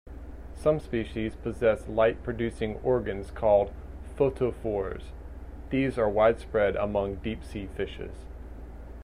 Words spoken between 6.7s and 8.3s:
among deep-sea fishes.